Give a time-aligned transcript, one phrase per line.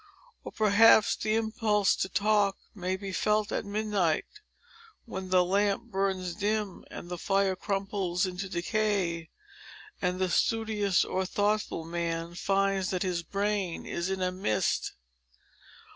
[0.43, 4.25] Or, perhaps, the impulse to talk may be felt at midnight,
[5.05, 9.29] when the lamp burns dim, and the fire crumbles into decay,
[10.01, 14.93] and the studious or thoughtful man finds that his brain is in a mist.